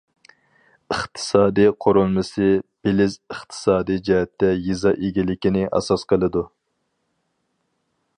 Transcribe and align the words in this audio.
ئىقتىسادىي 0.93 1.67
قۇرۇلمىسى 1.85 2.47
بېلىز 2.87 3.17
ئىقتىسادىي 3.35 4.01
جەھەتتە 4.09 4.49
يېزا 4.69 4.95
ئىگىلىكىنى 5.09 5.63
ئاساس 5.79 6.07
قىلىدۇ. 6.15 6.43